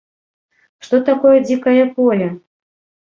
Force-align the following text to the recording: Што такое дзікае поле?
Што 0.87 1.01
такое 1.09 1.35
дзікае 1.49 1.83
поле? 1.99 2.27